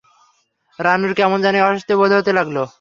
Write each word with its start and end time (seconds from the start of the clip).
রানুর 0.79 1.13
কেমন 1.13 1.39
জানি 1.41 1.57
অস্বস্তি 1.61 1.93
বোধ 1.95 2.11
হতে 2.11 2.31
লাগল। 2.33 2.57